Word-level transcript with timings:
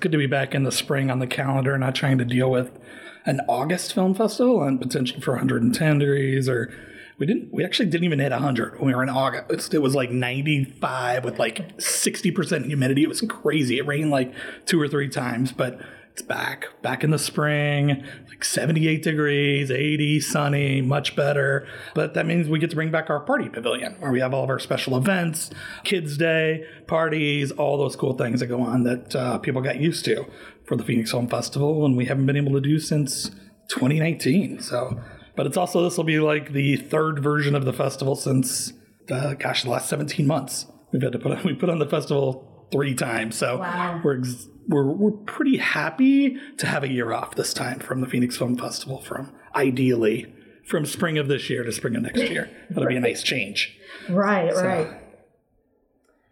good 0.00 0.12
to 0.12 0.18
be 0.18 0.26
back 0.26 0.54
in 0.54 0.64
the 0.64 0.72
spring 0.72 1.10
on 1.10 1.18
the 1.18 1.26
calendar, 1.26 1.76
not 1.78 1.94
trying 1.94 2.18
to 2.18 2.24
deal 2.24 2.50
with 2.50 2.78
an 3.24 3.40
August 3.48 3.92
film 3.92 4.14
festival 4.14 4.62
and 4.62 4.80
potential 4.80 5.20
for 5.20 5.32
110 5.32 5.98
degrees 5.98 6.48
or 6.48 6.72
we 7.18 7.26
didn't 7.26 7.52
we 7.52 7.64
actually 7.64 7.88
didn't 7.88 8.04
even 8.04 8.20
hit 8.20 8.30
100 8.30 8.78
when 8.78 8.86
we 8.86 8.94
were 8.94 9.02
in 9.02 9.08
august. 9.08 9.74
It 9.74 9.80
was 9.80 9.94
like 9.94 10.10
95 10.10 11.24
with 11.24 11.38
like 11.38 11.76
60% 11.78 12.66
humidity. 12.66 13.02
It 13.02 13.08
was 13.08 13.20
crazy. 13.22 13.78
It 13.78 13.86
rained 13.86 14.10
like 14.10 14.32
two 14.66 14.80
or 14.80 14.88
three 14.88 15.08
times 15.08 15.52
but 15.52 15.80
it's 16.18 16.26
back 16.26 16.66
back 16.82 17.04
in 17.04 17.10
the 17.12 17.18
spring 17.18 18.04
like 18.28 18.44
78 18.44 19.04
degrees 19.04 19.70
80 19.70 20.18
sunny 20.18 20.80
much 20.80 21.14
better. 21.14 21.68
But 21.94 22.14
that 22.14 22.26
means 22.26 22.48
we 22.48 22.58
get 22.58 22.70
to 22.70 22.76
bring 22.76 22.90
back 22.90 23.08
our 23.08 23.20
party 23.20 23.48
pavilion 23.48 23.94
where 24.00 24.10
we 24.10 24.18
have 24.18 24.34
all 24.34 24.42
of 24.42 24.50
our 24.50 24.58
special 24.58 24.96
events 24.96 25.50
kids 25.84 26.16
day 26.16 26.64
parties 26.88 27.52
all 27.52 27.78
those 27.78 27.94
cool 27.94 28.14
things 28.14 28.40
that 28.40 28.48
go 28.48 28.60
on 28.60 28.82
that 28.82 29.14
uh, 29.14 29.38
people 29.38 29.62
got 29.62 29.76
used 29.80 30.04
to 30.06 30.24
for 30.66 30.76
the 30.76 30.82
phoenix 30.82 31.12
film 31.12 31.28
festival 31.28 31.86
and 31.86 31.96
we 31.96 32.06
haven't 32.06 32.26
been 32.26 32.36
able 32.36 32.52
to 32.52 32.60
do 32.60 32.80
since 32.80 33.28
2019 33.68 34.60
so. 34.60 35.00
But 35.36 35.46
it's 35.46 35.56
also 35.56 35.84
this 35.84 35.96
will 35.96 36.02
be 36.02 36.18
like 36.18 36.52
the 36.52 36.74
third 36.76 37.22
version 37.22 37.54
of 37.54 37.64
the 37.64 37.72
festival 37.72 38.16
since 38.16 38.72
uh, 39.08 39.34
gosh 39.34 39.62
the 39.62 39.70
last 39.70 39.88
17 39.88 40.26
months 40.26 40.66
we've 40.92 41.00
had 41.02 41.12
to 41.12 41.18
put 41.20 41.30
on, 41.30 41.42
we 41.44 41.54
put 41.54 41.70
on 41.70 41.78
the 41.78 41.86
festival 41.86 42.47
three 42.70 42.94
times 42.94 43.36
so 43.36 43.58
Wow. 43.58 44.00
we're 44.04 44.18
ex- 44.18 44.48
we're 44.68 44.86
we're 44.92 45.12
pretty 45.12 45.56
happy 45.56 46.36
to 46.58 46.66
have 46.66 46.84
a 46.84 46.88
year 46.88 47.12
off 47.12 47.34
this 47.34 47.54
time 47.54 47.78
from 47.78 48.00
the 48.02 48.06
Phoenix 48.06 48.36
Film 48.36 48.56
Festival 48.56 49.00
from 49.00 49.32
ideally 49.54 50.32
from 50.64 50.84
spring 50.84 51.16
of 51.16 51.28
this 51.28 51.48
year 51.48 51.64
to 51.64 51.72
spring 51.72 51.96
of 51.96 52.02
next 52.02 52.20
year. 52.30 52.50
That'll 52.70 52.86
be 52.88 52.96
a 52.96 53.00
nice 53.00 53.22
change. 53.22 53.78
Right, 54.10 54.54
So- 54.54 54.64
right. 54.66 54.88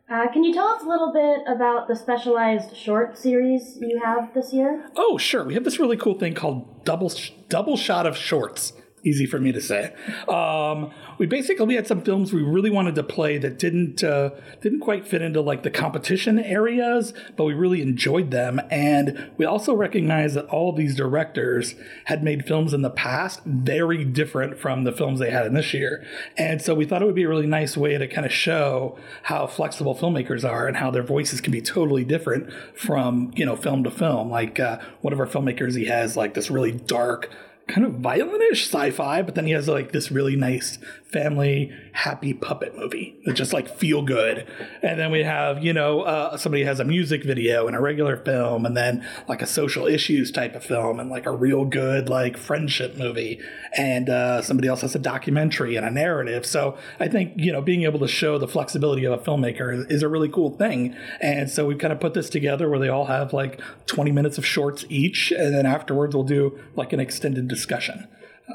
Uh, 0.09 0.31
can 0.33 0.45
you 0.45 0.55
tell 0.55 0.69
us 0.69 0.83
a 0.83 0.87
little 0.87 1.13
bit 1.13 1.41
about 1.53 1.89
the 1.89 1.97
specialized 1.97 2.77
short 2.77 3.19
series 3.19 3.77
you 3.81 4.01
have 4.05 4.33
this 4.35 4.53
year? 4.53 4.89
Oh, 4.95 5.19
sure. 5.19 5.43
We 5.45 5.55
have 5.55 5.65
this 5.65 5.81
really 5.81 5.97
cool 5.97 6.15
thing 6.17 6.33
called 6.35 6.85
double 6.85 7.09
sh- 7.09 7.31
double 7.49 7.77
shot 7.77 8.07
of 8.07 8.17
shorts. 8.17 8.73
Easy 9.07 9.25
for 9.25 9.39
me 9.39 9.53
to 9.53 9.61
say. 9.61 9.95
Um, 10.29 10.91
we 11.19 11.27
basically 11.27 11.65
we 11.65 11.77
had 11.77 11.87
some 11.87 12.03
films 12.03 12.33
we 12.33 12.43
really 12.43 12.71
wanted 12.71 12.97
to 12.97 13.05
play 13.05 13.39
that 13.39 13.57
didn't 13.57 14.03
uh, 14.03 14.31
didn't 14.61 14.81
quite 14.81 15.07
fit 15.07 15.23
into 15.23 15.41
like 15.41 15.63
the 15.63 15.71
competition 15.71 16.41
areas, 16.41 17.15
but 17.37 17.45
we 17.45 17.55
really 17.55 17.83
enjoyed 17.83 18.33
them. 18.33 18.61
And 18.69 19.31
we 19.37 19.45
also 19.45 19.75
recognized 19.75 20.35
that 20.35 20.47
all 20.47 20.71
of 20.71 20.77
these 20.77 20.97
directors 20.97 21.77
had 22.07 22.25
made 22.25 22.47
films 22.47 22.75
in 22.75 22.83
the 22.83 22.91
past 22.91 23.43
very 23.45 24.05
different 24.05 24.59
from 24.59 24.83
the 24.83 24.91
films 24.91 25.21
they 25.21 25.31
had 25.31 25.47
in 25.47 25.55
this 25.55 25.73
year. 25.73 26.05
And 26.37 26.61
so 26.61 26.75
we 26.75 26.85
thought 26.85 27.01
it 27.01 27.05
would 27.05 27.15
be 27.15 27.23
a 27.23 27.29
really 27.29 27.47
nice 27.47 27.77
way 27.77 27.97
to 27.97 28.09
kind 28.09 28.27
of 28.27 28.33
show 28.33 28.99
how 29.23 29.47
flexible 29.47 29.95
filmmakers 29.95 30.43
are 30.43 30.67
and 30.67 30.77
how 30.77 30.91
their 30.91 31.05
voices 31.05 31.41
can 31.41 31.53
be 31.53 31.63
totally 31.63 32.03
different 32.03 32.53
from 32.75 33.31
you 33.37 33.47
know 33.47 33.55
film 33.55 33.85
to 33.85 33.91
film. 33.93 34.33
Like 34.33 34.59
uh, 34.59 34.81
one 35.03 35.13
of 35.13 35.21
our 35.21 35.29
filmmakers, 35.29 35.77
he 35.77 35.85
has 35.85 36.17
like 36.17 36.35
this 36.35 36.51
really 36.51 36.73
dark 36.73 37.31
kind 37.69 37.85
of 37.85 37.95
violentish 37.95 38.69
sci-fi, 38.69 39.23
but 39.23 39.35
then 39.35 39.45
he 39.47 39.53
has 39.53 39.67
like 39.67 39.91
this 39.91 40.13
really 40.13 40.37
nice 40.37 40.79
family 41.05 41.73
happy 41.93 42.35
puppet 42.35 42.77
movie 42.77 43.17
that 43.25 43.35
just 43.35 43.53
like 43.53 43.69
feel 43.69 44.03
good. 44.03 44.47
And 44.83 45.01
then 45.01 45.11
we 45.11 45.25
have, 45.25 45.65
you 45.65 45.73
know, 45.73 46.03
uh, 46.03 46.37
somebody 46.37 46.63
has 46.65 46.79
a 46.79 46.85
music 46.85 47.25
video 47.25 47.67
and 47.67 47.77
a 47.77 47.81
regular 47.81 48.17
film, 48.19 48.67
and 48.67 48.77
then 48.77 49.05
like 49.29 49.43
a 49.43 49.47
social 49.47 49.87
issues 49.87 50.31
type 50.31 50.55
of 50.55 50.65
film, 50.65 51.01
and 51.01 51.11
like 51.11 51.27
a 51.27 51.31
real 51.31 51.65
good 51.65 52.09
like 52.09 52.37
friendship 52.37 52.97
movie. 52.97 53.41
And 53.77 54.09
uh, 54.09 54.43
somebody 54.43 54.69
else 54.69 54.83
has 54.83 54.95
a 54.95 55.01
documentary 55.01 55.75
and 55.77 55.85
a 55.85 55.91
narrative. 55.91 56.47
So 56.47 56.77
I 57.01 57.09
think 57.09 57.33
you 57.37 57.51
know 57.51 57.63
being 57.63 57.83
able 57.83 57.99
to 58.01 58.09
show 58.09 58.39
the 58.39 58.49
flexibility 58.49 59.05
of 59.05 59.13
a 59.13 59.23
filmmaker 59.23 59.91
is, 59.91 60.03
a 60.03 60.07
really 60.07 60.29
cool 60.29 60.51
thing. 60.51 60.95
And 61.21 61.51
so 61.51 61.67
we've 61.67 61.79
kind 61.79 61.93
of 61.93 61.99
put 61.99 62.15
this 62.15 62.31
together 62.31 62.69
where 62.69 62.79
they 62.79 62.89
all 62.89 63.07
have 63.07 63.33
like 63.33 63.61
20 63.87 64.13
minutes 64.13 64.39
of 64.39 64.47
shorts 64.47 64.85
each, 64.89 65.33
and 65.33 65.53
then 65.53 65.67
afterwards 65.67 66.15
we'll 66.15 66.23
do 66.23 66.61
like 66.77 66.93
an 66.93 67.01
extended 67.01 67.49
discussion. 67.57 68.07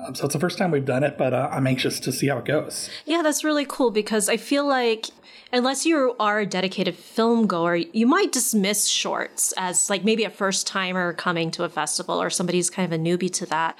Um, 0.05 0.15
so 0.15 0.25
it's 0.25 0.33
the 0.33 0.39
first 0.39 0.57
time 0.57 0.71
we've 0.71 0.85
done 0.85 1.03
it, 1.03 1.17
but 1.17 1.33
uh, 1.33 1.49
I'm 1.51 1.67
anxious 1.67 1.99
to 2.01 2.11
see 2.11 2.27
how 2.27 2.37
it 2.37 2.45
goes. 2.45 2.89
Yeah, 3.05 3.21
that's 3.21 3.43
really 3.43 3.65
cool 3.65 3.91
because 3.91 4.29
I 4.29 4.37
feel 4.37 4.65
like 4.65 5.07
unless 5.51 5.85
you 5.85 6.15
are 6.19 6.39
a 6.39 6.45
dedicated 6.45 6.95
film 6.95 7.45
goer, 7.45 7.75
you 7.75 8.07
might 8.07 8.31
dismiss 8.31 8.87
shorts 8.87 9.53
as 9.57 9.89
like 9.89 10.03
maybe 10.03 10.23
a 10.23 10.29
first 10.29 10.65
timer 10.65 11.13
coming 11.13 11.51
to 11.51 11.63
a 11.63 11.69
festival 11.69 12.21
or 12.21 12.29
somebody's 12.29 12.69
kind 12.69 12.91
of 12.91 12.97
a 12.97 13.03
newbie 13.03 13.31
to 13.33 13.45
that. 13.47 13.77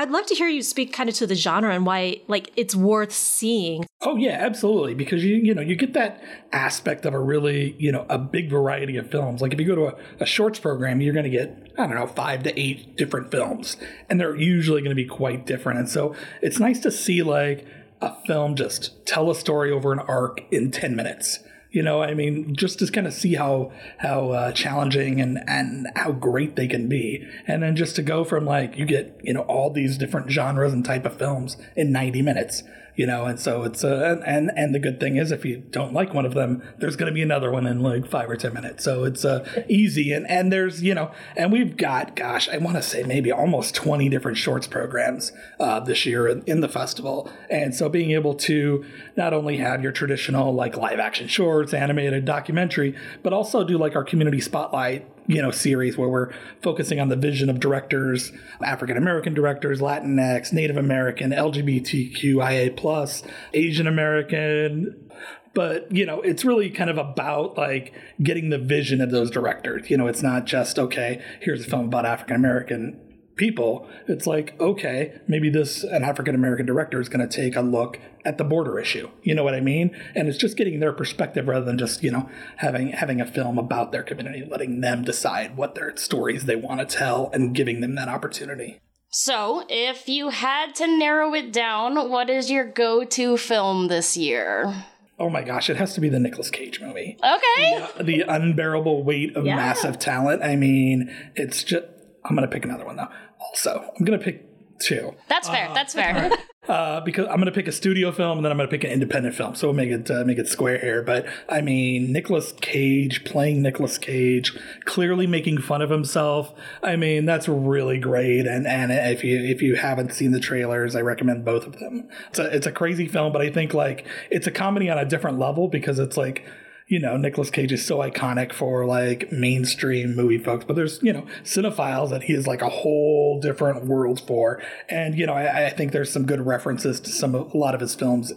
I'd 0.00 0.10
love 0.10 0.24
to 0.28 0.34
hear 0.34 0.48
you 0.48 0.62
speak 0.62 0.94
kind 0.94 1.10
of 1.10 1.14
to 1.16 1.26
the 1.26 1.34
genre 1.34 1.74
and 1.74 1.84
why 1.84 2.22
like 2.26 2.50
it's 2.56 2.74
worth 2.74 3.12
seeing. 3.12 3.84
Oh 4.00 4.16
yeah, 4.16 4.38
absolutely. 4.40 4.94
Because 4.94 5.22
you 5.22 5.36
you 5.36 5.54
know 5.54 5.60
you 5.60 5.76
get 5.76 5.92
that 5.92 6.24
aspect 6.52 7.04
of 7.04 7.12
a 7.12 7.18
really 7.18 7.76
you 7.78 7.92
know 7.92 8.06
a 8.08 8.16
big 8.16 8.48
variety 8.48 8.96
of 8.96 9.10
films. 9.10 9.42
Like 9.42 9.52
if 9.52 9.60
you 9.60 9.66
go 9.66 9.74
to 9.74 9.86
a, 9.88 9.94
a 10.20 10.24
shorts 10.24 10.58
program, 10.58 11.02
you're 11.02 11.12
going 11.12 11.24
to 11.24 11.30
get 11.30 11.74
I 11.76 11.86
don't 11.86 11.96
know 11.96 12.06
five 12.06 12.44
to 12.44 12.58
eight 12.58 12.96
different 12.96 13.30
films, 13.30 13.76
and 14.08 14.18
they're 14.18 14.34
usually 14.34 14.80
going 14.80 14.96
to 14.96 15.02
be 15.02 15.04
quite 15.04 15.44
different. 15.44 15.78
And 15.80 15.88
so 15.90 16.16
it's 16.40 16.58
nice 16.58 16.80
to 16.80 16.90
see 16.90 17.22
like 17.22 17.66
a 18.00 18.14
film 18.26 18.56
just 18.56 19.04
tell 19.04 19.30
a 19.30 19.34
story 19.34 19.70
over 19.70 19.92
an 19.92 19.98
arc 19.98 20.40
in 20.50 20.70
ten 20.70 20.96
minutes. 20.96 21.40
You 21.70 21.82
know, 21.82 22.02
I 22.02 22.14
mean, 22.14 22.56
just 22.56 22.80
to 22.80 22.90
kind 22.90 23.06
of 23.06 23.12
see 23.12 23.34
how 23.34 23.72
how 23.98 24.30
uh, 24.30 24.52
challenging 24.52 25.20
and 25.20 25.38
and 25.46 25.86
how 25.94 26.12
great 26.12 26.56
they 26.56 26.66
can 26.66 26.88
be, 26.88 27.24
and 27.46 27.62
then 27.62 27.76
just 27.76 27.94
to 27.96 28.02
go 28.02 28.24
from 28.24 28.44
like 28.44 28.76
you 28.76 28.84
get 28.84 29.20
you 29.22 29.34
know 29.34 29.42
all 29.42 29.70
these 29.70 29.96
different 29.96 30.30
genres 30.30 30.72
and 30.72 30.84
type 30.84 31.04
of 31.04 31.16
films 31.16 31.56
in 31.76 31.92
ninety 31.92 32.22
minutes 32.22 32.64
you 33.00 33.06
know? 33.06 33.24
And 33.24 33.40
so 33.40 33.62
it's 33.62 33.82
uh, 33.82 34.20
and 34.26 34.50
and 34.54 34.74
the 34.74 34.78
good 34.78 35.00
thing 35.00 35.16
is 35.16 35.32
if 35.32 35.44
you 35.46 35.56
don't 35.56 35.94
like 35.94 36.12
one 36.12 36.26
of 36.26 36.34
them 36.34 36.62
there's 36.78 36.96
going 36.96 37.10
to 37.10 37.14
be 37.14 37.22
another 37.22 37.50
one 37.50 37.66
in 37.66 37.80
like 37.80 38.06
five 38.06 38.28
or 38.28 38.36
ten 38.36 38.52
minutes. 38.52 38.84
So 38.84 39.04
it's 39.04 39.24
uh, 39.24 39.64
easy. 39.70 40.12
And 40.12 40.28
and 40.28 40.52
there's 40.52 40.82
you 40.82 40.94
know 40.94 41.10
and 41.34 41.50
we've 41.50 41.78
got 41.78 42.14
gosh 42.14 42.48
i 42.50 42.58
want 42.58 42.76
to 42.76 42.82
say 42.82 43.02
maybe 43.02 43.32
almost 43.32 43.74
20 43.74 44.10
different 44.10 44.36
shorts 44.36 44.66
programs 44.66 45.32
uh, 45.58 45.80
this 45.80 46.04
year 46.04 46.28
in, 46.28 46.42
in 46.46 46.60
the 46.60 46.68
festival. 46.68 47.30
And 47.48 47.74
so 47.74 47.88
being 47.88 48.10
able 48.10 48.34
to 48.34 48.84
not 49.16 49.32
only 49.32 49.56
have 49.56 49.82
your 49.82 49.92
traditional 49.92 50.52
like 50.52 50.76
live 50.76 50.98
action 50.98 51.26
shorts 51.26 51.59
animated 51.74 52.24
documentary 52.24 52.96
but 53.22 53.32
also 53.32 53.64
do 53.64 53.76
like 53.76 53.94
our 53.94 54.04
community 54.04 54.40
spotlight 54.40 55.06
you 55.26 55.40
know 55.40 55.50
series 55.50 55.96
where 55.96 56.08
we're 56.08 56.32
focusing 56.62 56.98
on 56.98 57.08
the 57.08 57.16
vision 57.16 57.48
of 57.50 57.60
directors 57.60 58.32
african 58.62 58.96
american 58.96 59.34
directors 59.34 59.80
latinx 59.80 60.52
native 60.52 60.76
american 60.76 61.30
lgbtqia 61.30 62.76
plus 62.76 63.22
asian 63.54 63.86
american. 63.86 65.10
But 65.52 65.90
you 65.90 66.06
know 66.06 66.20
it's 66.20 66.44
really 66.44 66.70
kind 66.70 66.90
of 66.90 66.96
about 66.96 67.58
like 67.58 67.92
getting 68.22 68.50
the 68.50 68.58
vision 68.58 69.00
of 69.00 69.10
those 69.10 69.30
directors. 69.30 69.90
You 69.90 69.96
know 69.96 70.06
it's 70.06 70.22
not 70.22 70.44
just 70.46 70.78
okay 70.78 71.20
here's 71.40 71.66
a 71.66 71.68
film 71.68 71.86
about 71.86 72.06
african 72.06 72.36
american 72.36 73.09
people 73.40 73.88
it's 74.06 74.26
like 74.26 74.54
okay 74.60 75.18
maybe 75.26 75.48
this 75.50 75.82
an 75.82 76.04
african 76.04 76.34
american 76.34 76.66
director 76.66 77.00
is 77.00 77.08
going 77.08 77.26
to 77.26 77.36
take 77.42 77.56
a 77.56 77.60
look 77.62 77.98
at 78.24 78.36
the 78.38 78.44
border 78.44 78.78
issue 78.78 79.08
you 79.22 79.34
know 79.34 79.42
what 79.42 79.54
i 79.54 79.60
mean 79.60 79.90
and 80.14 80.28
it's 80.28 80.36
just 80.38 80.56
getting 80.58 80.78
their 80.78 80.92
perspective 80.92 81.48
rather 81.48 81.64
than 81.64 81.78
just 81.78 82.02
you 82.02 82.10
know 82.10 82.28
having 82.58 82.88
having 82.88 83.18
a 83.20 83.26
film 83.26 83.58
about 83.58 83.90
their 83.92 84.02
community 84.02 84.46
letting 84.50 84.80
them 84.82 85.02
decide 85.02 85.56
what 85.56 85.74
their 85.74 85.96
stories 85.96 86.44
they 86.44 86.54
want 86.56 86.78
to 86.80 86.86
tell 86.86 87.30
and 87.32 87.54
giving 87.54 87.80
them 87.80 87.94
that 87.94 88.08
opportunity 88.08 88.78
So, 89.12 89.64
if 89.68 90.08
you 90.08 90.28
had 90.28 90.76
to 90.76 90.86
narrow 90.86 91.34
it 91.34 91.52
down, 91.52 92.08
what 92.10 92.30
is 92.30 92.48
your 92.48 92.64
go 92.64 93.02
to 93.16 93.36
film 93.36 93.88
this 93.88 94.16
year? 94.16 94.84
oh 95.18 95.28
my 95.28 95.42
gosh 95.42 95.68
it 95.68 95.76
has 95.76 95.94
to 95.94 96.00
be 96.00 96.08
the 96.08 96.20
Nicolas 96.20 96.48
cage 96.50 96.80
movie 96.80 97.16
Okay. 97.34 97.86
the 98.02 98.20
unbearable 98.22 99.02
weight 99.02 99.34
of 99.36 99.44
Yeah. 99.46 99.56
massive 99.56 99.98
talent 99.98 100.42
i 100.42 100.54
mean 100.56 101.14
it's 101.36 101.62
just 101.64 101.84
i'm 102.24 102.34
gonna 102.34 102.48
pick 102.48 102.64
another 102.64 102.84
one 102.84 102.96
though 102.96 103.08
also 103.40 103.92
i'm 103.98 104.04
gonna 104.04 104.18
pick 104.18 104.50
two 104.80 105.14
That's 105.28 105.48
fair. 105.48 105.70
That's 105.74 105.94
fair. 105.94 106.30
uh, 106.68 107.00
because 107.00 107.26
I'm 107.26 107.36
going 107.36 107.46
to 107.46 107.52
pick 107.52 107.68
a 107.68 107.72
studio 107.72 108.10
film 108.12 108.38
and 108.38 108.44
then 108.44 108.50
I'm 108.50 108.58
going 108.58 108.68
to 108.68 108.70
pick 108.70 108.84
an 108.84 108.90
independent 108.90 109.34
film. 109.34 109.54
So 109.54 109.68
we'll 109.68 109.76
make 109.76 109.90
it 109.90 110.10
uh, 110.10 110.24
make 110.24 110.38
it 110.38 110.48
square 110.48 110.78
here. 110.78 111.02
But 111.02 111.26
I 111.48 111.60
mean, 111.60 112.12
Nicolas 112.12 112.52
Cage 112.60 113.24
playing 113.24 113.62
Nicolas 113.62 113.98
Cage, 113.98 114.56
clearly 114.84 115.26
making 115.26 115.58
fun 115.58 115.82
of 115.82 115.90
himself. 115.90 116.52
I 116.82 116.96
mean, 116.96 117.26
that's 117.26 117.48
really 117.48 117.98
great. 117.98 118.46
And 118.46 118.66
and 118.66 118.90
if 118.90 119.22
you 119.22 119.38
if 119.38 119.62
you 119.62 119.76
haven't 119.76 120.12
seen 120.12 120.32
the 120.32 120.40
trailers, 120.40 120.96
I 120.96 121.02
recommend 121.02 121.44
both 121.44 121.66
of 121.66 121.78
them. 121.78 122.08
It's 122.30 122.38
a 122.38 122.54
it's 122.54 122.66
a 122.66 122.72
crazy 122.72 123.06
film, 123.06 123.32
but 123.32 123.42
I 123.42 123.50
think 123.50 123.74
like 123.74 124.06
it's 124.30 124.46
a 124.46 124.52
comedy 124.52 124.90
on 124.90 124.98
a 124.98 125.04
different 125.04 125.38
level 125.38 125.68
because 125.68 125.98
it's 125.98 126.16
like 126.16 126.44
you 126.90 126.98
know, 126.98 127.16
Nicolas 127.16 127.50
Cage 127.50 127.70
is 127.70 127.86
so 127.86 127.98
iconic 127.98 128.52
for 128.52 128.84
like 128.84 129.30
mainstream 129.30 130.16
movie 130.16 130.38
folks, 130.38 130.64
but 130.64 130.74
there's, 130.74 131.00
you 131.04 131.12
know, 131.12 131.24
cinephiles 131.44 132.10
that 132.10 132.24
he 132.24 132.32
is 132.34 132.48
like 132.48 132.62
a 132.62 132.68
whole 132.68 133.38
different 133.40 133.86
world 133.86 134.20
for. 134.20 134.60
And, 134.88 135.16
you 135.16 135.24
know, 135.24 135.34
I, 135.34 135.66
I 135.66 135.70
think 135.70 135.92
there's 135.92 136.12
some 136.12 136.26
good 136.26 136.44
references 136.44 136.98
to 136.98 137.10
some 137.10 137.36
of 137.36 137.54
a 137.54 137.56
lot 137.56 137.76
of 137.76 137.80
his 137.80 137.94
films 137.94 138.32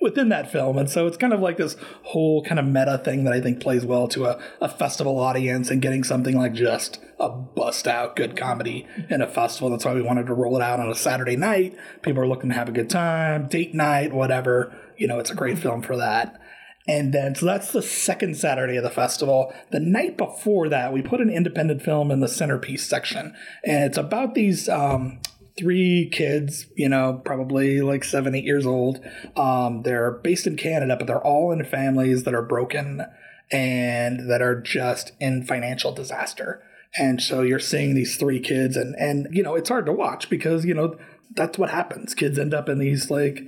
within 0.00 0.30
that 0.30 0.50
film. 0.50 0.78
And 0.78 0.88
so 0.88 1.06
it's 1.06 1.18
kind 1.18 1.34
of 1.34 1.40
like 1.40 1.58
this 1.58 1.76
whole 2.04 2.42
kind 2.42 2.58
of 2.58 2.64
meta 2.64 2.96
thing 3.04 3.24
that 3.24 3.34
I 3.34 3.42
think 3.42 3.60
plays 3.60 3.84
well 3.84 4.08
to 4.08 4.24
a, 4.24 4.42
a 4.62 4.70
festival 4.70 5.18
audience 5.18 5.68
and 5.68 5.82
getting 5.82 6.02
something 6.02 6.34
like 6.34 6.54
just 6.54 7.00
a 7.20 7.28
bust 7.28 7.86
out 7.86 8.16
good 8.16 8.38
comedy 8.38 8.86
in 9.10 9.20
a 9.20 9.28
festival. 9.28 9.68
That's 9.68 9.84
why 9.84 9.92
we 9.92 10.00
wanted 10.00 10.28
to 10.28 10.34
roll 10.34 10.56
it 10.56 10.62
out 10.62 10.80
on 10.80 10.88
a 10.88 10.94
Saturday 10.94 11.36
night. 11.36 11.76
People 12.00 12.22
are 12.22 12.28
looking 12.28 12.48
to 12.48 12.56
have 12.56 12.70
a 12.70 12.72
good 12.72 12.88
time, 12.88 13.48
date 13.48 13.74
night, 13.74 14.14
whatever. 14.14 14.74
You 14.96 15.08
know, 15.08 15.18
it's 15.18 15.30
a 15.30 15.34
great 15.34 15.58
film 15.58 15.82
for 15.82 15.98
that. 15.98 16.40
And 16.88 17.12
then, 17.12 17.34
so 17.34 17.44
that's 17.44 17.70
the 17.70 17.82
second 17.82 18.36
Saturday 18.36 18.76
of 18.76 18.82
the 18.82 18.90
festival. 18.90 19.52
The 19.70 19.78
night 19.78 20.16
before 20.16 20.70
that, 20.70 20.92
we 20.92 21.02
put 21.02 21.20
an 21.20 21.28
independent 21.28 21.82
film 21.82 22.10
in 22.10 22.20
the 22.20 22.28
centerpiece 22.28 22.86
section. 22.86 23.34
And 23.62 23.84
it's 23.84 23.98
about 23.98 24.34
these 24.34 24.70
um, 24.70 25.20
three 25.58 26.08
kids, 26.10 26.66
you 26.76 26.88
know, 26.88 27.20
probably 27.24 27.82
like 27.82 28.04
seven, 28.04 28.34
eight 28.34 28.44
years 28.44 28.64
old. 28.64 29.04
Um, 29.36 29.82
they're 29.82 30.12
based 30.12 30.46
in 30.46 30.56
Canada, 30.56 30.96
but 30.96 31.06
they're 31.06 31.24
all 31.24 31.52
in 31.52 31.62
families 31.64 32.24
that 32.24 32.34
are 32.34 32.42
broken 32.42 33.02
and 33.50 34.30
that 34.30 34.40
are 34.40 34.58
just 34.58 35.12
in 35.20 35.44
financial 35.44 35.92
disaster. 35.92 36.62
And 36.96 37.20
so 37.20 37.42
you're 37.42 37.58
seeing 37.58 37.94
these 37.94 38.16
three 38.16 38.40
kids, 38.40 38.76
and 38.76 38.94
and 38.96 39.28
you 39.30 39.42
know 39.42 39.54
it's 39.54 39.68
hard 39.68 39.86
to 39.86 39.92
watch 39.92 40.30
because 40.30 40.64
you 40.64 40.74
know 40.74 40.96
that's 41.34 41.58
what 41.58 41.70
happens. 41.70 42.14
Kids 42.14 42.38
end 42.38 42.54
up 42.54 42.68
in 42.68 42.78
these 42.78 43.10
like 43.10 43.40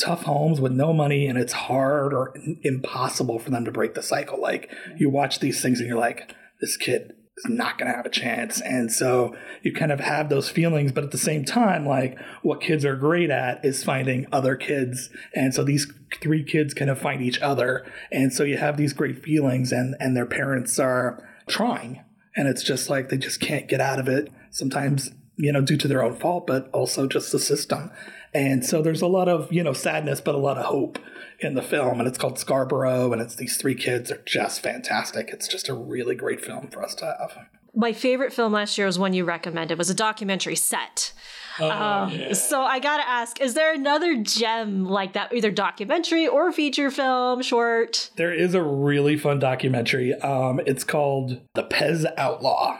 tough 0.00 0.22
homes 0.22 0.60
with 0.60 0.72
no 0.72 0.92
money, 0.92 1.26
and 1.26 1.38
it's 1.38 1.52
hard 1.52 2.14
or 2.14 2.34
impossible 2.62 3.38
for 3.38 3.50
them 3.50 3.64
to 3.64 3.72
break 3.72 3.94
the 3.94 4.02
cycle. 4.02 4.40
Like 4.40 4.70
you 4.96 5.10
watch 5.10 5.40
these 5.40 5.60
things, 5.60 5.78
and 5.78 5.88
you're 5.88 5.98
like, 5.98 6.34
this 6.60 6.76
kid 6.76 7.12
is 7.36 7.50
not 7.50 7.76
going 7.76 7.90
to 7.90 7.96
have 7.96 8.06
a 8.06 8.10
chance. 8.10 8.62
And 8.62 8.90
so 8.90 9.36
you 9.62 9.72
kind 9.72 9.92
of 9.92 10.00
have 10.00 10.30
those 10.30 10.48
feelings, 10.48 10.92
but 10.92 11.04
at 11.04 11.10
the 11.10 11.18
same 11.18 11.44
time, 11.44 11.86
like 11.86 12.18
what 12.42 12.62
kids 12.62 12.84
are 12.84 12.96
great 12.96 13.28
at 13.30 13.62
is 13.64 13.84
finding 13.84 14.26
other 14.32 14.56
kids. 14.56 15.10
And 15.34 15.54
so 15.54 15.62
these 15.62 15.92
three 16.22 16.44
kids 16.44 16.72
kind 16.72 16.90
of 16.90 16.98
find 16.98 17.22
each 17.22 17.40
other. 17.40 17.84
And 18.10 18.32
so 18.32 18.42
you 18.42 18.56
have 18.56 18.78
these 18.78 18.94
great 18.94 19.22
feelings, 19.22 19.70
and 19.70 19.94
and 20.00 20.16
their 20.16 20.26
parents 20.26 20.78
are 20.78 21.22
trying 21.46 22.00
and 22.36 22.46
it's 22.48 22.62
just 22.62 22.90
like 22.90 23.08
they 23.08 23.16
just 23.16 23.40
can't 23.40 23.68
get 23.68 23.80
out 23.80 23.98
of 23.98 24.08
it 24.08 24.30
sometimes 24.50 25.10
you 25.36 25.52
know 25.52 25.60
due 25.60 25.76
to 25.76 25.88
their 25.88 26.02
own 26.02 26.14
fault 26.14 26.46
but 26.46 26.68
also 26.72 27.06
just 27.06 27.32
the 27.32 27.38
system. 27.38 27.90
And 28.34 28.64
so 28.64 28.82
there's 28.82 29.02
a 29.02 29.06
lot 29.06 29.28
of 29.28 29.52
you 29.52 29.62
know 29.62 29.72
sadness 29.72 30.20
but 30.20 30.34
a 30.34 30.38
lot 30.38 30.58
of 30.58 30.66
hope 30.66 30.98
in 31.40 31.54
the 31.54 31.62
film. 31.62 32.00
And 32.00 32.08
it's 32.08 32.18
called 32.18 32.38
scarborough 32.38 33.12
and 33.12 33.20
it's 33.20 33.36
these 33.36 33.56
three 33.56 33.74
kids 33.74 34.10
are 34.10 34.22
just 34.26 34.62
fantastic. 34.62 35.30
It's 35.30 35.48
just 35.48 35.68
a 35.68 35.74
really 35.74 36.14
great 36.14 36.44
film 36.44 36.68
for 36.68 36.82
us 36.82 36.94
to 36.96 37.04
have. 37.04 37.46
My 37.74 37.92
favorite 37.92 38.32
film 38.32 38.52
last 38.52 38.78
year 38.78 38.86
was 38.86 38.98
one 38.98 39.12
you 39.12 39.24
recommended. 39.24 39.76
Was 39.76 39.90
a 39.90 39.94
documentary 39.94 40.56
set 40.56 41.12
Oh, 41.58 41.70
um, 41.70 42.10
yeah. 42.10 42.32
So 42.32 42.62
I 42.62 42.78
gotta 42.78 43.08
ask: 43.08 43.40
Is 43.40 43.54
there 43.54 43.72
another 43.72 44.16
gem 44.16 44.84
like 44.84 45.14
that, 45.14 45.32
either 45.32 45.50
documentary 45.50 46.26
or 46.26 46.52
feature 46.52 46.90
film, 46.90 47.42
short? 47.42 48.10
There 48.16 48.32
is 48.32 48.54
a 48.54 48.62
really 48.62 49.16
fun 49.16 49.38
documentary. 49.38 50.14
Um, 50.14 50.60
it's 50.66 50.84
called 50.84 51.40
"The 51.54 51.64
Pez 51.64 52.04
Outlaw." 52.16 52.78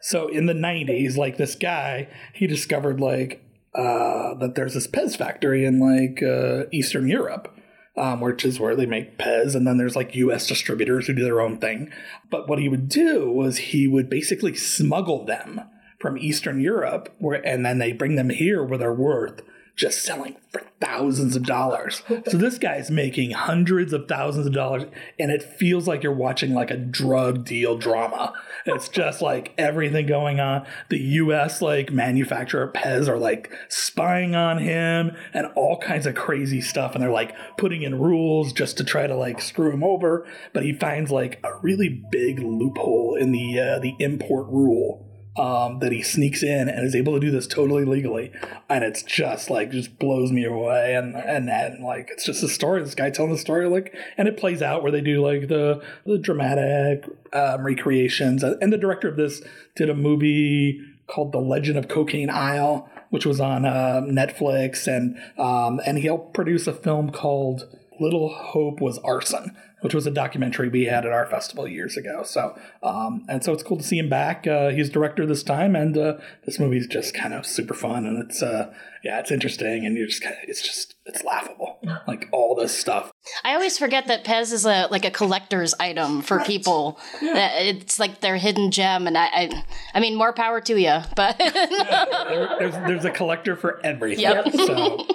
So 0.00 0.28
in 0.28 0.46
the 0.46 0.54
'90s, 0.54 1.16
like 1.16 1.36
this 1.36 1.54
guy, 1.54 2.08
he 2.34 2.46
discovered 2.46 3.00
like 3.00 3.44
uh, 3.74 4.34
that 4.34 4.52
there's 4.54 4.74
this 4.74 4.86
Pez 4.86 5.16
factory 5.16 5.64
in 5.64 5.80
like 5.80 6.22
uh, 6.22 6.68
Eastern 6.72 7.08
Europe. 7.08 7.56
Um, 7.96 8.20
which 8.20 8.44
is 8.44 8.60
where 8.60 8.76
they 8.76 8.86
make 8.86 9.18
Pez, 9.18 9.54
and 9.54 9.66
then 9.66 9.76
there's 9.76 9.96
like 9.96 10.14
U.S. 10.14 10.46
distributors 10.46 11.06
who 11.06 11.12
do 11.12 11.24
their 11.24 11.40
own 11.40 11.58
thing. 11.58 11.92
But 12.30 12.48
what 12.48 12.60
he 12.60 12.68
would 12.68 12.88
do 12.88 13.30
was 13.30 13.58
he 13.58 13.88
would 13.88 14.08
basically 14.08 14.54
smuggle 14.54 15.26
them 15.26 15.60
from 16.00 16.18
Eastern 16.18 16.60
Europe, 16.60 17.14
where 17.18 17.46
and 17.46 17.64
then 17.64 17.78
they 17.78 17.92
bring 17.92 18.16
them 18.16 18.30
here 18.30 18.64
where 18.64 18.78
they're 18.78 18.92
worth 18.92 19.42
just 19.80 20.02
selling 20.02 20.36
for 20.50 20.62
thousands 20.78 21.36
of 21.36 21.42
dollars. 21.44 22.02
so 22.28 22.36
this 22.36 22.58
guy's 22.58 22.90
making 22.90 23.30
hundreds 23.30 23.94
of 23.94 24.06
thousands 24.06 24.46
of 24.46 24.52
dollars, 24.52 24.84
and 25.18 25.30
it 25.30 25.42
feels 25.42 25.88
like 25.88 26.02
you're 26.02 26.12
watching 26.12 26.52
like 26.52 26.70
a 26.70 26.76
drug 26.76 27.46
deal 27.46 27.78
drama. 27.78 28.34
It's 28.66 28.90
just 28.90 29.22
like 29.22 29.54
everything 29.56 30.06
going 30.06 30.38
on. 30.38 30.66
The 30.90 30.98
U.S. 30.98 31.62
like 31.62 31.90
manufacturer 31.90 32.70
Pez 32.70 33.08
are 33.08 33.16
like 33.16 33.50
spying 33.68 34.34
on 34.34 34.58
him 34.58 35.16
and 35.32 35.46
all 35.54 35.78
kinds 35.78 36.06
of 36.06 36.14
crazy 36.14 36.60
stuff, 36.60 36.94
and 36.94 37.02
they're 37.02 37.10
like 37.10 37.34
putting 37.56 37.82
in 37.82 37.98
rules 37.98 38.52
just 38.52 38.76
to 38.76 38.84
try 38.84 39.06
to 39.06 39.16
like 39.16 39.40
screw 39.40 39.72
him 39.72 39.82
over. 39.82 40.26
But 40.52 40.64
he 40.64 40.74
finds 40.74 41.10
like 41.10 41.40
a 41.42 41.56
really 41.62 42.04
big 42.10 42.40
loophole 42.40 43.14
in 43.14 43.32
the 43.32 43.58
uh, 43.58 43.78
the 43.78 43.94
import 43.98 44.46
rule 44.48 45.09
um, 45.40 45.78
that 45.78 45.90
he 45.90 46.02
sneaks 46.02 46.42
in 46.42 46.68
and 46.68 46.86
is 46.86 46.94
able 46.94 47.14
to 47.14 47.20
do 47.20 47.30
this 47.30 47.46
totally 47.46 47.86
legally, 47.86 48.30
and 48.68 48.84
it's 48.84 49.02
just 49.02 49.48
like 49.48 49.70
just 49.70 49.98
blows 49.98 50.30
me 50.30 50.44
away, 50.44 50.94
and 50.94 51.16
and 51.16 51.48
and 51.48 51.82
like 51.82 52.10
it's 52.12 52.26
just 52.26 52.42
a 52.42 52.48
story. 52.48 52.82
This 52.82 52.94
guy 52.94 53.08
telling 53.08 53.32
the 53.32 53.38
story, 53.38 53.66
like, 53.66 53.94
and 54.18 54.28
it 54.28 54.36
plays 54.36 54.60
out 54.60 54.82
where 54.82 54.92
they 54.92 55.00
do 55.00 55.24
like 55.24 55.48
the 55.48 55.82
the 56.04 56.18
dramatic 56.18 57.06
um, 57.32 57.64
recreations, 57.64 58.42
and 58.42 58.70
the 58.70 58.76
director 58.76 59.08
of 59.08 59.16
this 59.16 59.40
did 59.76 59.88
a 59.88 59.94
movie 59.94 60.82
called 61.06 61.32
The 61.32 61.38
Legend 61.40 61.78
of 61.78 61.88
Cocaine 61.88 62.28
Isle, 62.28 62.90
which 63.08 63.24
was 63.24 63.40
on 63.40 63.64
uh, 63.64 64.02
Netflix, 64.04 64.86
and 64.86 65.18
um, 65.38 65.80
and 65.86 65.96
he'll 65.96 66.18
produce 66.18 66.66
a 66.66 66.74
film 66.74 67.10
called 67.10 67.66
Little 68.00 68.32
Hope 68.32 68.80
Was 68.80 68.98
Arson, 68.98 69.56
which 69.82 69.94
was 69.94 70.06
a 70.06 70.10
documentary 70.10 70.68
we 70.68 70.84
had 70.84 71.04
at 71.04 71.12
our 71.12 71.26
festival 71.26 71.68
years 71.68 71.96
ago. 71.96 72.22
So, 72.24 72.58
um, 72.82 73.24
and 73.28 73.44
so 73.44 73.52
it's 73.52 73.62
cool 73.62 73.76
to 73.76 73.82
see 73.82 73.98
him 73.98 74.08
back. 74.08 74.46
Uh, 74.46 74.70
he's 74.70 74.88
director 74.88 75.26
this 75.26 75.42
time, 75.42 75.76
and 75.76 75.96
uh, 75.96 76.14
this 76.46 76.58
movie's 76.58 76.86
just 76.86 77.14
kind 77.14 77.34
of 77.34 77.46
super 77.46 77.74
fun, 77.74 78.06
and 78.06 78.22
it's 78.22 78.42
uh, 78.42 78.72
yeah, 79.04 79.20
it's 79.20 79.30
interesting, 79.30 79.84
and 79.84 79.96
you're 79.96 80.06
just 80.06 80.22
kind 80.22 80.34
of, 80.34 80.48
it's 80.48 80.62
just 80.62 80.94
it's 81.06 81.22
laughable, 81.24 81.78
like 82.06 82.28
all 82.32 82.54
this 82.54 82.76
stuff. 82.76 83.12
I 83.44 83.54
always 83.54 83.78
forget 83.78 84.06
that 84.06 84.24
Pez 84.24 84.52
is 84.52 84.64
a 84.64 84.88
like 84.90 85.04
a 85.04 85.10
collector's 85.10 85.74
item 85.80 86.22
for 86.22 86.38
right. 86.38 86.46
people. 86.46 86.98
Yeah. 87.20 87.58
It's 87.58 87.98
like 87.98 88.20
their 88.20 88.36
hidden 88.36 88.70
gem, 88.70 89.06
and 89.06 89.16
I, 89.16 89.26
I, 89.26 89.64
I 89.94 90.00
mean, 90.00 90.16
more 90.16 90.32
power 90.32 90.60
to 90.62 90.80
you, 90.80 90.98
but 91.16 91.36
yeah, 91.38 92.04
there, 92.28 92.56
there's 92.58 92.74
there's 92.86 93.04
a 93.04 93.10
collector 93.10 93.56
for 93.56 93.84
everything. 93.84 94.22
Yep. 94.22 94.52
So. 94.52 95.06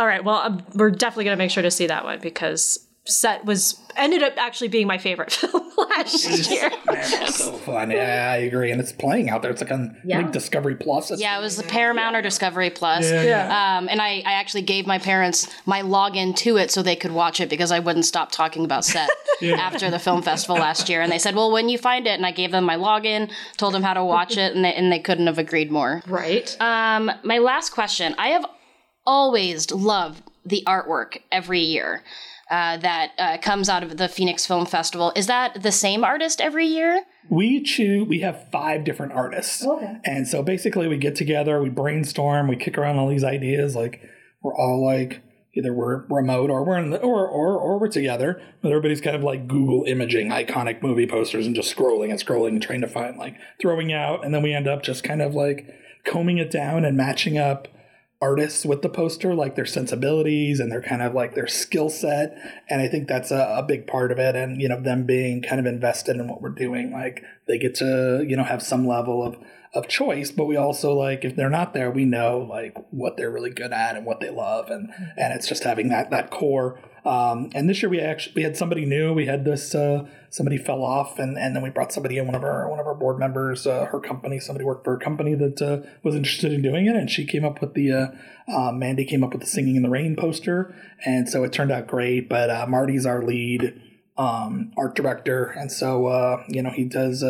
All 0.00 0.06
right. 0.06 0.24
Well, 0.24 0.36
um, 0.36 0.62
we're 0.74 0.90
definitely 0.90 1.24
going 1.24 1.36
to 1.36 1.38
make 1.38 1.50
sure 1.50 1.62
to 1.62 1.70
see 1.70 1.86
that 1.88 2.04
one 2.04 2.20
because 2.20 2.86
set 3.04 3.44
was 3.44 3.78
ended 3.96 4.22
up 4.22 4.32
actually 4.38 4.68
being 4.68 4.86
my 4.86 4.96
favorite 4.96 5.30
film 5.32 5.70
last 5.76 6.50
year. 6.50 6.70
Man, 6.86 7.26
so 7.26 7.52
fun. 7.52 7.90
Yeah, 7.90 8.30
I 8.32 8.36
agree. 8.36 8.70
And 8.70 8.80
it's 8.80 8.92
playing 8.92 9.28
out 9.28 9.42
there. 9.42 9.50
It's 9.50 9.60
like 9.60 9.70
on 9.70 10.00
yeah. 10.02 10.20
like 10.20 10.32
Discovery 10.32 10.74
Plus. 10.74 11.10
It's 11.10 11.20
yeah, 11.20 11.38
it 11.38 11.42
was 11.42 11.58
the 11.58 11.64
Paramount 11.64 12.16
or 12.16 12.22
Discovery 12.22 12.70
Plus. 12.70 13.10
Yeah. 13.10 13.24
yeah. 13.24 13.76
Um, 13.76 13.90
and 13.90 14.00
I, 14.00 14.22
I 14.24 14.32
actually 14.32 14.62
gave 14.62 14.86
my 14.86 14.98
parents 14.98 15.46
my 15.66 15.82
login 15.82 16.34
to 16.36 16.56
it 16.56 16.70
so 16.70 16.82
they 16.82 16.96
could 16.96 17.12
watch 17.12 17.38
it 17.38 17.50
because 17.50 17.70
I 17.70 17.80
wouldn't 17.80 18.06
stop 18.06 18.32
talking 18.32 18.64
about 18.64 18.86
set 18.86 19.10
yeah. 19.42 19.56
after 19.56 19.90
the 19.90 19.98
film 19.98 20.22
festival 20.22 20.56
last 20.56 20.88
year. 20.88 21.02
And 21.02 21.12
they 21.12 21.18
said, 21.18 21.34
"Well, 21.34 21.52
when 21.52 21.68
you 21.68 21.76
find 21.76 22.06
it," 22.06 22.12
and 22.12 22.24
I 22.24 22.32
gave 22.32 22.52
them 22.52 22.64
my 22.64 22.76
login, 22.76 23.30
told 23.58 23.74
them 23.74 23.82
how 23.82 23.92
to 23.92 24.02
watch 24.02 24.38
it, 24.38 24.54
and 24.54 24.64
they, 24.64 24.72
and 24.72 24.90
they 24.90 24.98
couldn't 24.98 25.26
have 25.26 25.36
agreed 25.36 25.70
more. 25.70 26.02
Right. 26.06 26.56
Um, 26.58 27.12
my 27.22 27.36
last 27.36 27.70
question. 27.70 28.14
I 28.16 28.28
have 28.28 28.46
always 29.06 29.70
love 29.70 30.22
the 30.44 30.62
artwork 30.66 31.18
every 31.30 31.60
year 31.60 32.02
uh, 32.50 32.76
that 32.78 33.12
uh, 33.18 33.38
comes 33.38 33.68
out 33.68 33.82
of 33.82 33.96
the 33.96 34.08
Phoenix 34.08 34.44
Film 34.44 34.66
Festival. 34.66 35.12
Is 35.14 35.26
that 35.28 35.62
the 35.62 35.72
same 35.72 36.02
artist 36.02 36.40
every 36.40 36.66
year? 36.66 37.02
We 37.30 37.62
choose. 37.62 38.08
We 38.08 38.20
have 38.20 38.50
five 38.50 38.84
different 38.84 39.12
artists, 39.12 39.64
okay. 39.64 39.98
and 40.04 40.26
so 40.26 40.42
basically 40.42 40.88
we 40.88 40.96
get 40.96 41.14
together, 41.14 41.62
we 41.62 41.68
brainstorm, 41.68 42.48
we 42.48 42.56
kick 42.56 42.76
around 42.76 42.98
all 42.98 43.08
these 43.08 43.22
ideas. 43.22 43.76
Like 43.76 44.00
we're 44.42 44.56
all 44.56 44.84
like 44.84 45.22
either 45.54 45.72
we're 45.72 46.06
remote 46.08 46.50
or 46.50 46.64
we're 46.64 46.78
in 46.78 46.90
the, 46.90 46.98
or, 46.98 47.28
or 47.28 47.56
or 47.56 47.78
we're 47.78 47.88
together, 47.88 48.42
but 48.62 48.70
everybody's 48.70 49.00
kind 49.00 49.14
of 49.14 49.22
like 49.22 49.46
Google 49.46 49.84
imaging 49.86 50.30
iconic 50.30 50.82
movie 50.82 51.06
posters 51.06 51.46
and 51.46 51.54
just 51.54 51.74
scrolling 51.74 52.10
and 52.10 52.18
scrolling 52.18 52.48
and 52.48 52.62
trying 52.62 52.80
to 52.80 52.88
find 52.88 53.16
like 53.16 53.36
throwing 53.60 53.92
out, 53.92 54.24
and 54.24 54.34
then 54.34 54.42
we 54.42 54.52
end 54.52 54.66
up 54.66 54.82
just 54.82 55.04
kind 55.04 55.22
of 55.22 55.34
like 55.34 55.68
combing 56.04 56.38
it 56.38 56.50
down 56.50 56.84
and 56.84 56.96
matching 56.96 57.38
up 57.38 57.68
artists 58.20 58.66
with 58.66 58.82
the 58.82 58.88
poster, 58.88 59.34
like 59.34 59.56
their 59.56 59.64
sensibilities 59.64 60.60
and 60.60 60.70
their 60.70 60.82
kind 60.82 61.00
of 61.00 61.14
like 61.14 61.34
their 61.34 61.46
skill 61.46 61.88
set. 61.88 62.36
And 62.68 62.82
I 62.82 62.88
think 62.88 63.08
that's 63.08 63.30
a, 63.30 63.56
a, 63.56 63.62
big 63.62 63.86
part 63.86 64.12
of 64.12 64.18
it. 64.18 64.36
And, 64.36 64.60
you 64.60 64.68
know, 64.68 64.80
them 64.80 65.04
being 65.06 65.40
kind 65.40 65.58
of 65.58 65.64
invested 65.64 66.16
in 66.16 66.28
what 66.28 66.42
we're 66.42 66.50
doing, 66.50 66.92
like 66.92 67.24
they 67.46 67.58
get 67.58 67.74
to, 67.76 68.24
you 68.28 68.36
know, 68.36 68.44
have 68.44 68.62
some 68.62 68.86
level 68.86 69.22
of, 69.24 69.38
of 69.72 69.88
choice, 69.88 70.30
but 70.30 70.44
we 70.44 70.56
also 70.56 70.92
like, 70.92 71.24
if 71.24 71.34
they're 71.34 71.48
not 71.48 71.72
there, 71.72 71.90
we 71.90 72.04
know 72.04 72.38
like 72.38 72.76
what 72.90 73.16
they're 73.16 73.30
really 73.30 73.50
good 73.50 73.72
at 73.72 73.96
and 73.96 74.04
what 74.04 74.20
they 74.20 74.30
love. 74.30 74.68
And, 74.68 74.90
and 75.16 75.32
it's 75.32 75.48
just 75.48 75.64
having 75.64 75.88
that, 75.88 76.10
that 76.10 76.30
core 76.30 76.78
um, 77.04 77.50
and 77.54 77.68
this 77.68 77.82
year 77.82 77.88
we 77.88 78.00
actually 78.00 78.34
we 78.36 78.42
had 78.42 78.56
somebody 78.56 78.84
new. 78.84 79.12
We 79.12 79.26
had 79.26 79.44
this 79.44 79.74
uh, 79.74 80.06
somebody 80.28 80.58
fell 80.58 80.82
off, 80.82 81.18
and, 81.18 81.38
and 81.38 81.54
then 81.54 81.62
we 81.62 81.70
brought 81.70 81.92
somebody 81.92 82.18
in. 82.18 82.26
One 82.26 82.34
of 82.34 82.44
our 82.44 82.68
one 82.68 82.78
of 82.78 82.86
our 82.86 82.94
board 82.94 83.18
members, 83.18 83.66
uh, 83.66 83.86
her 83.86 84.00
company, 84.00 84.38
somebody 84.38 84.64
worked 84.64 84.84
for 84.84 84.94
a 84.94 84.98
company 84.98 85.34
that 85.34 85.62
uh, 85.62 85.88
was 86.02 86.14
interested 86.14 86.52
in 86.52 86.62
doing 86.62 86.86
it, 86.86 86.96
and 86.96 87.10
she 87.10 87.24
came 87.24 87.44
up 87.44 87.60
with 87.60 87.74
the 87.74 87.92
uh, 87.92 88.06
uh, 88.48 88.72
Mandy 88.72 89.04
came 89.04 89.24
up 89.24 89.32
with 89.32 89.40
the 89.40 89.46
Singing 89.46 89.76
in 89.76 89.82
the 89.82 89.90
Rain 89.90 90.16
poster, 90.16 90.74
and 91.04 91.28
so 91.28 91.44
it 91.44 91.52
turned 91.52 91.72
out 91.72 91.86
great. 91.86 92.28
But 92.28 92.50
uh, 92.50 92.66
Marty's 92.68 93.06
our 93.06 93.22
lead 93.22 93.80
um, 94.20 94.72
art 94.76 94.94
director, 94.94 95.44
and 95.46 95.70
so 95.72 96.44
you 96.48 96.62
know 96.62 96.70
he 96.70 96.84
does 96.84 97.22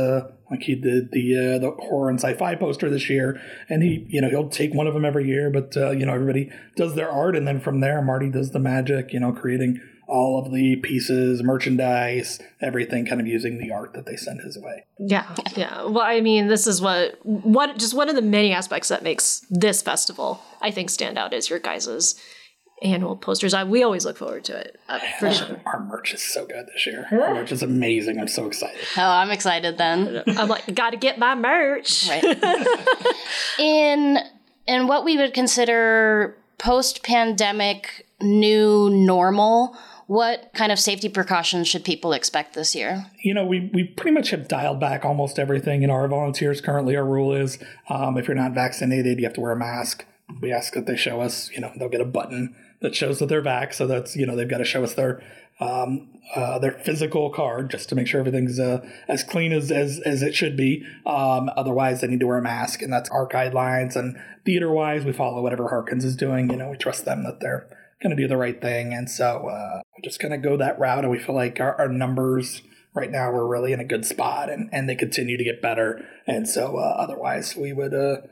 like 0.50 0.62
he 0.62 0.75
did 0.75 1.12
the 1.12 1.37
uh, 1.37 1.59
the 1.59 1.70
horror 1.70 2.11
and 2.11 2.18
sci-fi 2.18 2.56
poster 2.56 2.90
this 2.90 3.09
year, 3.09 3.40
and 3.68 3.82
he 3.82 4.04
you 4.09 4.20
know 4.20 4.28
he'll 4.28 4.49
take 4.49 4.75
one 4.75 4.87
of 4.87 4.94
them 4.94 5.04
every 5.04 5.26
year. 5.26 5.50
But 5.50 5.76
uh, 5.76 5.90
you 5.90 6.04
know 6.04 6.12
everybody 6.12 6.50
does 6.76 6.94
their 6.94 7.11
art, 7.11 7.37
and 7.37 7.47
then 7.47 7.61
from 7.61 7.80
there 7.80 8.02
Marty 8.02 8.30
does 8.30 8.50
the 8.50 8.59
magic. 8.59 9.12
You 9.12 9.20
know, 9.20 9.32
creating 9.32 9.80
all 10.09 10.44
of 10.44 10.52
the 10.52 10.75
pieces, 10.76 11.40
merchandise, 11.40 12.40
everything, 12.61 13.06
kind 13.06 13.20
of 13.20 13.28
using 13.28 13.59
the 13.59 13.70
art 13.70 13.92
that 13.94 14.06
they 14.06 14.16
send 14.16 14.40
his 14.40 14.59
way. 14.59 14.85
Yeah, 14.99 15.32
yeah. 15.54 15.85
Well, 15.85 16.00
I 16.00 16.20
mean, 16.20 16.49
this 16.49 16.66
is 16.66 16.82
what 16.82 17.25
what 17.25 17.78
just 17.78 17.94
one 17.94 18.09
of 18.09 18.16
the 18.16 18.23
many 18.23 18.52
aspects 18.52 18.88
that 18.88 19.04
makes 19.04 19.47
this 19.50 19.82
festival 19.82 20.42
I 20.61 20.73
think 20.73 20.90
stand 20.90 21.16
out 21.16 21.32
is 21.32 21.49
your 21.49 21.61
guys's 21.61 22.20
annual 22.82 23.16
posters. 23.16 23.54
I, 23.54 23.64
we 23.64 23.82
always 23.82 24.04
look 24.04 24.16
forward 24.16 24.44
to 24.44 24.56
it 24.56 24.80
uh, 24.88 24.99
for 25.18 25.30
sure. 25.32 25.60
Our 25.66 25.80
merch 25.80 26.14
is 26.14 26.22
so 26.22 26.46
good 26.46 26.66
this 26.72 26.87
year. 26.87 27.06
Our 27.10 27.34
merch 27.34 27.52
is 27.52 27.62
amazing. 27.62 28.18
I'm 28.18 28.28
so 28.28 28.46
excited. 28.46 28.80
Oh, 28.96 29.02
I'm 29.02 29.30
excited 29.30 29.78
then. 29.78 30.22
I'm 30.26 30.49
like, 30.49 30.75
got 30.75 30.90
to 30.90 30.96
get 30.96 31.18
my 31.18 31.34
merch. 31.34 32.08
Right. 32.08 32.25
in 33.58 34.18
in 34.66 34.87
what 34.87 35.04
we 35.04 35.16
would 35.16 35.34
consider 35.34 36.37
post-pandemic 36.58 38.06
new 38.20 38.90
normal, 38.90 39.76
what 40.06 40.50
kind 40.54 40.70
of 40.70 40.78
safety 40.78 41.08
precautions 41.08 41.66
should 41.66 41.84
people 41.84 42.12
expect 42.12 42.54
this 42.54 42.75
year? 42.75 43.06
You 43.22 43.32
know, 43.32 43.44
we, 43.46 43.70
we 43.72 43.84
pretty 43.84 44.12
much 44.14 44.30
have 44.30 44.49
dialed 44.49 44.78
back 44.78 45.04
almost 45.04 45.38
everything 45.38 45.82
in 45.82 45.90
our 45.90 46.06
volunteers. 46.08 46.60
Currently, 46.60 46.96
our 46.96 47.04
rule 47.04 47.32
is 47.32 47.58
um, 47.88 48.18
if 48.18 48.28
you're 48.28 48.34
not 48.34 48.52
vaccinated, 48.52 49.18
you 49.18 49.25
have 49.25 49.34
to 49.34 49.40
wear 49.40 49.52
a 49.52 49.56
mask. 49.56 50.04
We 50.40 50.52
ask 50.52 50.75
that 50.75 50.87
they 50.87 50.96
show 50.96 51.20
us, 51.20 51.50
you 51.52 51.60
know, 51.60 51.72
they'll 51.76 51.88
get 51.88 52.00
a 52.00 52.04
button 52.04 52.54
that 52.80 52.94
shows 52.94 53.18
that 53.18 53.28
they're 53.28 53.42
back. 53.42 53.72
So 53.75 53.87
that's, 53.87 54.16
you 54.16 54.26
know, 54.26 54.37
they've 54.37 54.49
got 54.49 54.58
to 54.58 54.64
show 54.64 54.82
us 54.84 54.94
their 54.94 55.22
um, 55.60 56.08
uh, 56.34 56.58
their 56.58 56.72
physical 56.72 57.28
card 57.30 57.70
just 57.70 57.88
to 57.90 57.94
make 57.94 58.06
sure 58.06 58.18
everything's 58.20 58.58
uh, 58.58 58.87
as 59.08 59.22
clean 59.22 59.52
as, 59.52 59.70
as, 59.70 60.00
as 60.00 60.22
it 60.22 60.34
should 60.34 60.56
be. 60.56 60.87
Um, 61.04 61.50
otherwise, 61.54 62.00
they 62.00 62.06
need 62.06 62.20
to 62.20 62.26
wear 62.26 62.38
a 62.38 62.42
mask, 62.42 62.80
and 62.80 62.90
that's 62.90 63.10
our 63.10 63.28
guidelines. 63.28 63.94
And 63.94 64.16
theater 64.46 64.70
wise, 64.70 65.04
we 65.04 65.12
follow 65.12 65.42
whatever 65.42 65.68
Harkins 65.68 66.04
is 66.04 66.16
doing. 66.16 66.50
You 66.50 66.56
know, 66.56 66.70
we 66.70 66.78
trust 66.78 67.04
them 67.04 67.25
that 67.25 67.40
they're 67.40 67.68
going 68.02 68.16
to 68.16 68.22
do 68.22 68.26
the 68.26 68.38
right 68.38 68.60
thing. 68.60 68.94
And 68.94 69.10
so 69.10 69.49
uh, 69.49 69.82
we're 69.92 70.02
just 70.02 70.20
going 70.20 70.32
to 70.32 70.38
go 70.38 70.56
that 70.56 70.78
route. 70.78 71.04
And 71.04 71.10
we 71.10 71.18
feel 71.18 71.34
like 71.34 71.60
our, 71.60 71.75
our 71.76 71.88
numbers 71.88 72.62
right 72.94 73.10
now 73.10 73.30
we're 73.30 73.46
really 73.46 73.72
in 73.72 73.80
a 73.80 73.84
good 73.84 74.04
spot 74.04 74.50
and, 74.50 74.68
and 74.72 74.88
they 74.88 74.96
continue 74.96 75.37
to 75.37 75.44
get 75.44 75.62
better. 75.62 76.04
And 76.26 76.49
so 76.49 76.76
uh, 76.76 76.96
otherwise, 76.99 77.54
we 77.54 77.72
would, 77.72 77.94
uh, 77.94 78.22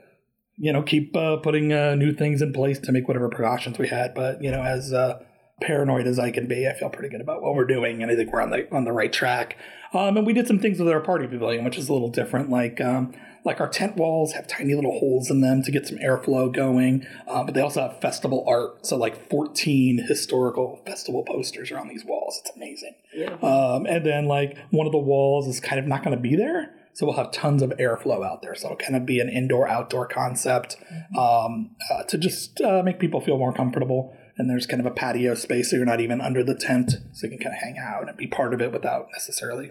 you 0.58 0.72
know, 0.72 0.82
keep 0.82 1.16
uh, 1.16 1.36
putting 1.36 1.72
uh, 1.72 1.94
new 1.94 2.12
things 2.12 2.42
in 2.42 2.52
place 2.52 2.78
to 2.80 2.92
make 2.92 3.06
whatever 3.06 3.28
precautions 3.28 3.78
we 3.78 3.88
had. 3.88 4.14
But, 4.14 4.42
you 4.42 4.50
know, 4.50 4.62
as 4.62 4.92
uh, 4.92 5.22
paranoid 5.60 6.06
as 6.06 6.18
I 6.18 6.30
can 6.30 6.46
be, 6.46 6.66
I 6.66 6.74
feel 6.74 6.90
pretty 6.90 7.08
good 7.08 7.20
about 7.20 7.42
what 7.42 7.54
we're 7.54 7.66
doing. 7.66 8.02
And 8.02 8.10
I 8.10 8.16
think 8.16 8.32
we're 8.32 8.42
on 8.42 8.50
the, 8.50 8.74
on 8.74 8.84
the 8.84 8.92
right 8.92 9.12
track. 9.12 9.56
Um, 9.92 10.16
and 10.16 10.26
we 10.26 10.32
did 10.32 10.46
some 10.46 10.58
things 10.58 10.78
with 10.78 10.88
our 10.88 11.00
party 11.00 11.26
pavilion, 11.26 11.64
which 11.64 11.78
is 11.78 11.88
a 11.88 11.92
little 11.92 12.10
different. 12.10 12.50
Like, 12.50 12.80
um, 12.80 13.14
like 13.44 13.60
our 13.60 13.68
tent 13.68 13.96
walls 13.96 14.32
have 14.32 14.46
tiny 14.46 14.74
little 14.74 14.98
holes 14.98 15.30
in 15.30 15.40
them 15.40 15.62
to 15.62 15.70
get 15.70 15.86
some 15.86 15.96
airflow 15.98 16.52
going, 16.52 17.06
uh, 17.26 17.44
but 17.44 17.54
they 17.54 17.60
also 17.60 17.80
have 17.80 18.00
festival 18.00 18.44
art. 18.46 18.84
So 18.84 18.96
like 18.96 19.30
14 19.30 20.04
historical 20.06 20.82
festival 20.84 21.24
posters 21.24 21.70
are 21.70 21.78
on 21.78 21.88
these 21.88 22.04
walls. 22.04 22.40
It's 22.42 22.54
amazing. 22.56 22.94
Yeah. 23.14 23.34
Um, 23.34 23.86
and 23.86 24.04
then 24.04 24.26
like 24.26 24.58
one 24.70 24.86
of 24.86 24.92
the 24.92 24.98
walls 24.98 25.46
is 25.46 25.60
kind 25.60 25.78
of 25.78 25.86
not 25.86 26.04
going 26.04 26.16
to 26.16 26.20
be 26.20 26.36
there. 26.36 26.74
So 26.98 27.06
we'll 27.06 27.14
have 27.14 27.30
tons 27.30 27.62
of 27.62 27.70
airflow 27.78 28.26
out 28.26 28.42
there. 28.42 28.56
So 28.56 28.66
it'll 28.66 28.76
kind 28.76 28.96
of 28.96 29.06
be 29.06 29.20
an 29.20 29.28
indoor 29.28 29.68
outdoor 29.68 30.08
concept 30.08 30.76
um, 31.16 31.76
uh, 31.92 32.02
to 32.02 32.18
just 32.18 32.60
uh, 32.60 32.82
make 32.82 32.98
people 32.98 33.20
feel 33.20 33.38
more 33.38 33.52
comfortable. 33.52 34.16
And 34.36 34.50
there's 34.50 34.66
kind 34.66 34.80
of 34.80 34.86
a 34.86 34.90
patio 34.90 35.36
space 35.36 35.70
so 35.70 35.76
you're 35.76 35.84
not 35.84 36.00
even 36.00 36.20
under 36.20 36.42
the 36.42 36.56
tent. 36.56 36.94
So 37.12 37.28
you 37.28 37.30
can 37.30 37.38
kind 37.38 37.54
of 37.54 37.62
hang 37.62 37.78
out 37.78 38.08
and 38.08 38.16
be 38.16 38.26
part 38.26 38.52
of 38.52 38.60
it 38.60 38.72
without 38.72 39.06
necessarily, 39.12 39.70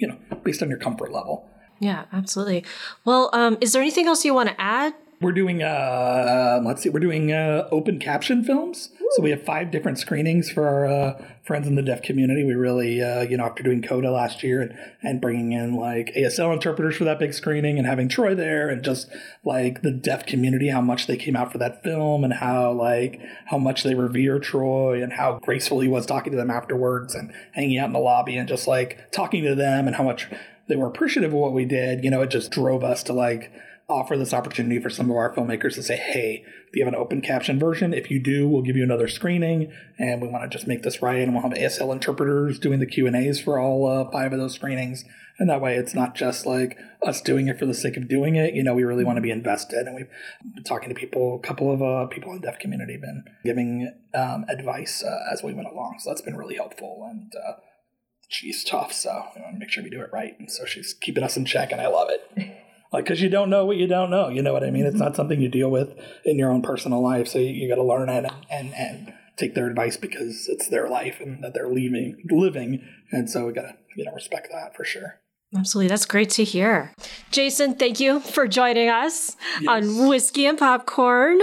you 0.00 0.08
know, 0.08 0.18
based 0.42 0.64
on 0.64 0.68
your 0.68 0.80
comfort 0.80 1.12
level. 1.12 1.48
Yeah, 1.78 2.06
absolutely. 2.12 2.64
Well, 3.04 3.30
um, 3.32 3.56
is 3.60 3.72
there 3.72 3.80
anything 3.80 4.08
else 4.08 4.24
you 4.24 4.34
want 4.34 4.48
to 4.48 4.60
add? 4.60 4.94
We're 5.24 5.32
doing, 5.32 5.62
uh, 5.62 6.60
let's 6.62 6.82
see, 6.82 6.90
we're 6.90 7.00
doing 7.00 7.32
uh, 7.32 7.66
open 7.72 7.98
caption 7.98 8.44
films. 8.44 8.90
So 9.12 9.22
we 9.22 9.30
have 9.30 9.42
five 9.42 9.70
different 9.70 9.98
screenings 9.98 10.50
for 10.50 10.68
our 10.68 10.86
uh, 10.86 11.24
friends 11.42 11.66
in 11.66 11.76
the 11.76 11.82
deaf 11.82 12.02
community. 12.02 12.44
We 12.44 12.52
really, 12.52 13.00
uh, 13.00 13.22
you 13.22 13.38
know, 13.38 13.46
after 13.46 13.62
doing 13.62 13.80
CODA 13.80 14.10
last 14.10 14.42
year 14.42 14.60
and, 14.60 14.78
and 15.02 15.22
bringing 15.22 15.52
in 15.52 15.76
like 15.76 16.12
ASL 16.14 16.52
interpreters 16.52 16.96
for 16.96 17.04
that 17.04 17.18
big 17.18 17.32
screening 17.32 17.78
and 17.78 17.86
having 17.86 18.06
Troy 18.06 18.34
there 18.34 18.68
and 18.68 18.84
just 18.84 19.08
like 19.46 19.80
the 19.80 19.92
deaf 19.92 20.26
community, 20.26 20.68
how 20.68 20.82
much 20.82 21.06
they 21.06 21.16
came 21.16 21.36
out 21.36 21.50
for 21.50 21.56
that 21.56 21.82
film 21.82 22.22
and 22.22 22.34
how 22.34 22.72
like 22.72 23.18
how 23.46 23.56
much 23.56 23.82
they 23.82 23.94
revere 23.94 24.38
Troy 24.38 25.02
and 25.02 25.14
how 25.14 25.38
graceful 25.42 25.80
he 25.80 25.88
was 25.88 26.04
talking 26.04 26.32
to 26.32 26.36
them 26.36 26.50
afterwards 26.50 27.14
and 27.14 27.32
hanging 27.52 27.78
out 27.78 27.86
in 27.86 27.94
the 27.94 27.98
lobby 27.98 28.36
and 28.36 28.46
just 28.46 28.68
like 28.68 29.10
talking 29.10 29.42
to 29.44 29.54
them 29.54 29.86
and 29.86 29.96
how 29.96 30.04
much 30.04 30.28
they 30.68 30.76
were 30.76 30.86
appreciative 30.86 31.32
of 31.32 31.38
what 31.38 31.54
we 31.54 31.64
did, 31.64 32.04
you 32.04 32.10
know, 32.10 32.20
it 32.20 32.28
just 32.28 32.50
drove 32.50 32.84
us 32.84 33.02
to 33.04 33.14
like 33.14 33.50
offer 33.88 34.16
this 34.16 34.32
opportunity 34.32 34.80
for 34.80 34.88
some 34.88 35.10
of 35.10 35.16
our 35.16 35.34
filmmakers 35.34 35.74
to 35.74 35.82
say, 35.82 35.96
hey, 35.96 36.42
do 36.72 36.78
you 36.78 36.84
have 36.84 36.92
an 36.92 36.98
open 36.98 37.20
caption 37.20 37.58
version? 37.58 37.92
If 37.92 38.10
you 38.10 38.18
do, 38.18 38.48
we'll 38.48 38.62
give 38.62 38.76
you 38.76 38.82
another 38.82 39.08
screening, 39.08 39.72
and 39.98 40.22
we 40.22 40.28
want 40.28 40.50
to 40.50 40.56
just 40.56 40.66
make 40.66 40.82
this 40.82 41.02
right, 41.02 41.20
and 41.20 41.34
we'll 41.34 41.42
have 41.42 41.52
ASL 41.52 41.92
interpreters 41.92 42.58
doing 42.58 42.80
the 42.80 42.86
Q 42.86 43.06
and 43.06 43.14
A's 43.14 43.40
for 43.40 43.58
all 43.58 43.86
uh, 43.86 44.10
five 44.10 44.32
of 44.32 44.38
those 44.38 44.54
screenings, 44.54 45.04
and 45.38 45.50
that 45.50 45.60
way 45.60 45.76
it's 45.76 45.94
not 45.94 46.14
just 46.14 46.46
like 46.46 46.78
us 47.06 47.20
doing 47.20 47.48
it 47.48 47.58
for 47.58 47.66
the 47.66 47.74
sake 47.74 47.96
of 47.96 48.08
doing 48.08 48.36
it. 48.36 48.54
You 48.54 48.62
know, 48.62 48.74
we 48.74 48.84
really 48.84 49.04
want 49.04 49.16
to 49.16 49.22
be 49.22 49.30
invested, 49.30 49.86
and 49.86 49.94
we've 49.94 50.08
been 50.54 50.64
talking 50.64 50.88
to 50.88 50.94
people, 50.94 51.40
a 51.42 51.46
couple 51.46 51.72
of 51.72 51.82
uh, 51.82 52.06
people 52.06 52.32
in 52.32 52.40
the 52.40 52.46
deaf 52.46 52.58
community, 52.58 52.96
been 52.96 53.24
giving 53.44 53.92
um, 54.14 54.46
advice 54.48 55.04
uh, 55.04 55.30
as 55.30 55.42
we 55.42 55.52
went 55.52 55.68
along, 55.68 55.96
so 55.98 56.10
that's 56.10 56.22
been 56.22 56.36
really 56.36 56.56
helpful, 56.56 57.06
and 57.10 57.32
uh, 57.36 57.52
she's 58.28 58.64
tough, 58.64 58.94
so 58.94 59.26
we 59.36 59.42
want 59.42 59.56
to 59.56 59.58
make 59.58 59.70
sure 59.70 59.84
we 59.84 59.90
do 59.90 60.00
it 60.00 60.10
right. 60.10 60.38
And 60.38 60.50
so 60.50 60.64
she's 60.64 60.94
keeping 60.94 61.22
us 61.22 61.36
in 61.36 61.44
check, 61.44 61.70
and 61.70 61.82
I 61.82 61.88
love 61.88 62.08
it. 62.10 62.54
Like, 62.94 63.06
because 63.06 63.20
you 63.20 63.28
don't 63.28 63.50
know 63.50 63.66
what 63.66 63.76
you 63.76 63.88
don't 63.88 64.08
know. 64.08 64.28
You 64.28 64.40
know 64.40 64.52
what 64.52 64.62
I 64.62 64.70
mean? 64.70 64.86
It's 64.86 64.94
mm-hmm. 64.94 65.02
not 65.02 65.16
something 65.16 65.40
you 65.40 65.48
deal 65.48 65.68
with 65.68 65.98
in 66.24 66.38
your 66.38 66.52
own 66.52 66.62
personal 66.62 67.02
life, 67.02 67.26
so 67.26 67.40
you, 67.40 67.48
you 67.48 67.68
got 67.68 67.74
to 67.74 67.82
learn 67.82 68.08
it 68.08 68.24
and, 68.24 68.32
and 68.48 68.72
and 68.72 69.12
take 69.36 69.56
their 69.56 69.66
advice 69.66 69.96
because 69.96 70.46
it's 70.48 70.68
their 70.68 70.88
life 70.88 71.16
and 71.18 71.42
that 71.42 71.54
they're 71.54 71.68
leaving 71.68 72.22
living, 72.30 72.86
and 73.10 73.28
so 73.28 73.46
we 73.46 73.52
got 73.52 73.62
to 73.62 73.76
you 73.96 74.04
know 74.04 74.12
respect 74.12 74.46
that 74.52 74.76
for 74.76 74.84
sure. 74.84 75.18
Absolutely. 75.56 75.88
That's 75.88 76.04
great 76.04 76.30
to 76.30 76.44
hear. 76.44 76.92
Jason, 77.30 77.74
thank 77.74 78.00
you 78.00 78.18
for 78.18 78.48
joining 78.48 78.88
us 78.88 79.36
yes. 79.60 79.68
on 79.68 80.08
Whiskey 80.08 80.46
and 80.46 80.58
Popcorn. 80.58 81.38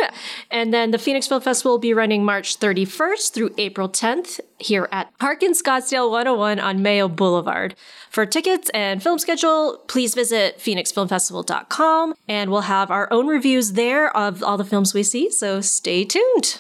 And 0.49 0.73
then 0.73 0.91
the 0.91 0.97
Phoenix 0.97 1.27
Film 1.27 1.41
Festival 1.41 1.73
will 1.73 1.79
be 1.79 1.93
running 1.93 2.25
March 2.25 2.59
31st 2.59 3.33
through 3.33 3.51
April 3.57 3.87
10th 3.87 4.41
here 4.59 4.89
at 4.91 5.09
Harkins 5.21 5.61
Scottsdale 5.61 6.09
101 6.11 6.59
on 6.59 6.81
Mayo 6.81 7.07
Boulevard. 7.07 7.75
For 8.09 8.25
tickets 8.25 8.69
and 8.73 9.01
film 9.01 9.17
schedule, 9.17 9.81
please 9.87 10.13
visit 10.13 10.59
phoenixfilmfestival.com 10.59 12.13
and 12.27 12.51
we'll 12.51 12.61
have 12.61 12.91
our 12.91 13.11
own 13.13 13.27
reviews 13.27 13.73
there 13.73 14.15
of 14.15 14.43
all 14.43 14.57
the 14.57 14.65
films 14.65 14.93
we 14.93 15.03
see. 15.03 15.29
So 15.29 15.61
stay 15.61 16.03
tuned. 16.03 16.59